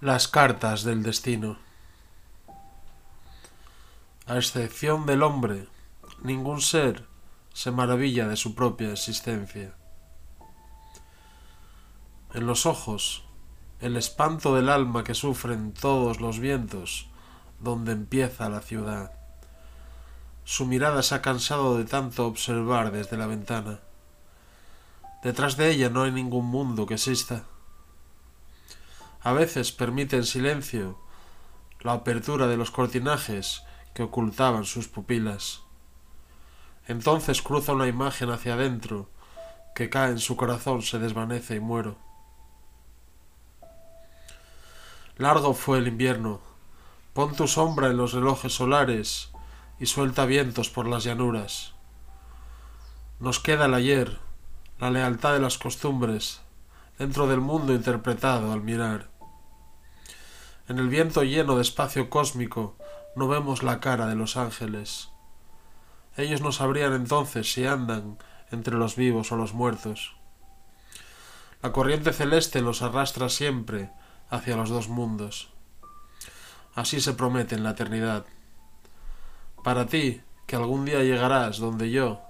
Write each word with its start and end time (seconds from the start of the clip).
Las 0.00 0.28
cartas 0.28 0.84
del 0.84 1.02
destino. 1.02 1.58
A 4.26 4.36
excepción 4.36 5.06
del 5.06 5.24
hombre, 5.24 5.66
ningún 6.22 6.60
ser 6.60 7.04
se 7.52 7.72
maravilla 7.72 8.28
de 8.28 8.36
su 8.36 8.54
propia 8.54 8.92
existencia. 8.92 9.74
En 12.32 12.46
los 12.46 12.64
ojos, 12.64 13.24
el 13.80 13.96
espanto 13.96 14.54
del 14.54 14.68
alma 14.68 15.02
que 15.02 15.16
sufren 15.16 15.72
todos 15.72 16.20
los 16.20 16.38
vientos 16.38 17.08
donde 17.58 17.90
empieza 17.90 18.48
la 18.48 18.60
ciudad. 18.60 19.10
Su 20.44 20.64
mirada 20.64 21.02
se 21.02 21.16
ha 21.16 21.22
cansado 21.22 21.76
de 21.76 21.86
tanto 21.86 22.24
observar 22.28 22.92
desde 22.92 23.16
la 23.16 23.26
ventana. 23.26 23.80
Detrás 25.24 25.56
de 25.56 25.72
ella 25.72 25.90
no 25.90 26.04
hay 26.04 26.12
ningún 26.12 26.46
mundo 26.46 26.86
que 26.86 26.94
exista 26.94 27.46
a 29.22 29.32
veces 29.32 29.72
permite 29.72 30.16
en 30.16 30.24
silencio 30.24 30.98
la 31.80 31.92
apertura 31.92 32.46
de 32.46 32.56
los 32.56 32.70
cortinajes 32.70 33.62
que 33.94 34.02
ocultaban 34.02 34.64
sus 34.64 34.88
pupilas. 34.88 35.62
Entonces 36.86 37.42
cruza 37.42 37.72
una 37.72 37.86
imagen 37.86 38.30
hacia 38.30 38.54
adentro 38.54 39.08
que 39.74 39.90
cae 39.90 40.10
en 40.10 40.18
su 40.18 40.36
corazón, 40.36 40.82
se 40.82 40.98
desvanece 40.98 41.56
y 41.56 41.60
muero. 41.60 41.96
Largo 45.16 45.54
fue 45.54 45.78
el 45.78 45.88
invierno. 45.88 46.40
Pon 47.12 47.34
tu 47.34 47.48
sombra 47.48 47.88
en 47.88 47.96
los 47.96 48.12
relojes 48.12 48.52
solares 48.52 49.30
y 49.80 49.86
suelta 49.86 50.26
vientos 50.26 50.70
por 50.70 50.86
las 50.86 51.04
llanuras. 51.04 51.74
Nos 53.20 53.40
queda 53.40 53.66
el 53.66 53.74
ayer, 53.74 54.18
la 54.78 54.90
lealtad 54.90 55.32
de 55.32 55.40
las 55.40 55.58
costumbres, 55.58 56.40
dentro 56.98 57.26
del 57.26 57.40
mundo 57.40 57.72
interpretado 57.72 58.52
al 58.52 58.62
mirar. 58.62 59.08
En 60.68 60.78
el 60.78 60.88
viento 60.88 61.22
lleno 61.22 61.56
de 61.56 61.62
espacio 61.62 62.10
cósmico 62.10 62.76
no 63.16 63.28
vemos 63.28 63.62
la 63.62 63.80
cara 63.80 64.06
de 64.06 64.16
los 64.16 64.36
ángeles. 64.36 65.08
Ellos 66.16 66.40
no 66.40 66.52
sabrían 66.52 66.92
entonces 66.92 67.52
si 67.52 67.66
andan 67.66 68.18
entre 68.50 68.74
los 68.74 68.96
vivos 68.96 69.30
o 69.32 69.36
los 69.36 69.54
muertos. 69.54 70.16
La 71.62 71.72
corriente 71.72 72.12
celeste 72.12 72.60
los 72.60 72.82
arrastra 72.82 73.28
siempre 73.28 73.90
hacia 74.30 74.56
los 74.56 74.68
dos 74.68 74.88
mundos. 74.88 75.50
Así 76.74 77.00
se 77.00 77.14
promete 77.14 77.54
en 77.54 77.64
la 77.64 77.70
eternidad. 77.70 78.26
Para 79.64 79.86
ti, 79.86 80.20
que 80.46 80.56
algún 80.56 80.84
día 80.84 81.02
llegarás 81.02 81.58
donde 81.58 81.90
yo, 81.90 82.20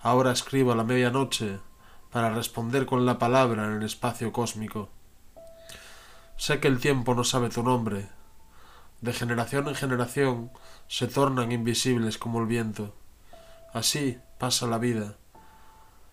ahora 0.00 0.32
escribo 0.32 0.72
a 0.72 0.76
la 0.76 0.84
medianoche, 0.84 1.58
para 2.10 2.30
responder 2.30 2.86
con 2.86 3.06
la 3.06 3.18
palabra 3.18 3.66
en 3.66 3.74
el 3.74 3.82
espacio 3.82 4.32
cósmico. 4.32 4.88
Sé 6.36 6.60
que 6.60 6.68
el 6.68 6.78
tiempo 6.78 7.14
no 7.14 7.24
sabe 7.24 7.50
tu 7.50 7.62
nombre. 7.62 8.08
De 9.00 9.12
generación 9.12 9.68
en 9.68 9.74
generación 9.74 10.50
se 10.86 11.06
tornan 11.06 11.52
invisibles 11.52 12.18
como 12.18 12.40
el 12.40 12.46
viento. 12.46 12.94
Así 13.72 14.18
pasa 14.38 14.66
la 14.66 14.78
vida 14.78 15.16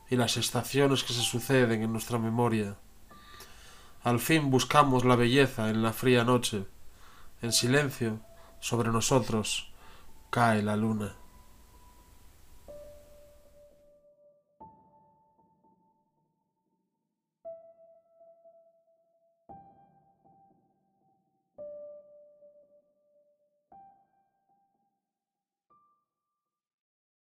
y 0.10 0.16
las 0.16 0.38
estaciones 0.38 1.04
que 1.04 1.14
se 1.14 1.22
suceden 1.22 1.82
en 1.82 1.92
nuestra 1.92 2.20
memoria. 2.20 2.76
Al 4.04 4.20
fin 4.20 4.52
buscamos 4.52 5.06
la 5.06 5.16
belleza 5.16 5.70
en 5.70 5.82
la 5.82 5.94
fría 5.94 6.24
noche. 6.24 6.66
En 7.42 7.52
silencio, 7.52 8.20
sobre 8.60 8.92
nosotros, 8.92 9.72
cae 10.30 10.62
la 10.62 10.76
luna. 10.76 11.16